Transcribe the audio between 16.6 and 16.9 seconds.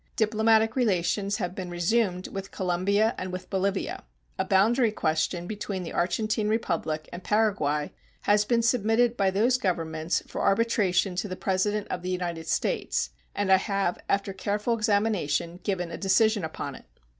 it.